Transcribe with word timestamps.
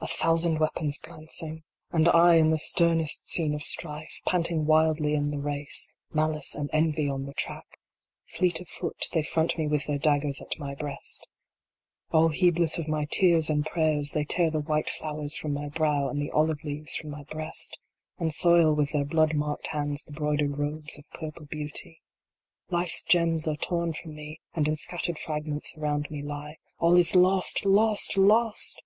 A 0.00 0.06
thousand 0.06 0.58
weapons 0.58 0.98
glancing 0.98 1.62
1 1.88 2.02
And 2.02 2.08
I 2.10 2.34
in 2.34 2.50
the 2.50 2.58
sternest 2.58 3.26
scene 3.26 3.54
of 3.54 3.62
strife. 3.62 4.20
Panting 4.26 4.66
wildly 4.66 5.14
in 5.14 5.30
the 5.30 5.38
race. 5.38 5.90
Malice 6.12 6.54
and 6.54 6.68
Envy 6.74 7.08
on 7.08 7.24
the 7.24 7.32
track. 7.32 7.78
Fleet 8.26 8.60
of 8.60 8.68
foot, 8.68 9.08
they 9.14 9.22
front 9.22 9.56
me 9.56 9.66
with 9.66 9.86
their 9.86 9.96
daggers 9.98 10.42
at 10.42 10.58
my 10.58 10.74
breast 10.74 11.26
54 12.08 12.10
INTO 12.10 12.10
THE 12.10 12.10
DEPTHS. 12.10 12.12
All 12.12 12.28
heedless 12.28 12.78
of 12.78 12.88
my 12.88 13.04
tears 13.10 13.48
and 13.48 13.64
prayers, 13.64 14.10
they 14.12 14.24
tear 14.26 14.50
the 14.50 14.60
white 14.60 14.90
flowers 14.90 15.36
from 15.36 15.54
my 15.54 15.70
brow, 15.70 16.10
and 16.10 16.20
the 16.20 16.30
olive 16.32 16.62
leaves 16.62 16.94
from 16.96 17.08
my 17.08 17.22
breast, 17.24 17.78
and 18.18 18.30
soil 18.30 18.74
with 18.74 18.92
their 18.92 19.06
blood 19.06 19.32
marked 19.34 19.68
hands 19.68 20.04
the 20.04 20.12
broid 20.12 20.40
ered 20.42 20.58
robes 20.58 20.98
of 20.98 21.08
purple 21.14 21.46
beauty. 21.46 22.02
Life 22.68 22.88
s 22.90 23.02
gems 23.02 23.48
are 23.48 23.56
torn 23.56 23.94
from 23.94 24.14
me, 24.14 24.42
and 24.52 24.68
in 24.68 24.76
scattered 24.76 25.18
fragments 25.18 25.78
around 25.78 26.10
me 26.10 26.20
lie. 26.20 26.58
All 26.78 27.02
lost 27.14 27.64
lost 27.64 28.16
lost 28.18 28.82